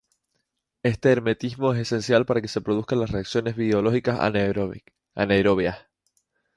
Este 0.81 1.11
hermetismo 1.11 1.75
es 1.75 1.81
esencial 1.81 2.25
para 2.25 2.41
que 2.41 2.47
se 2.47 2.59
produzcan 2.61 2.99
las 3.01 3.11
reacciones 3.11 3.55
biológicas 3.55 4.19
anaerobias. 4.19 5.77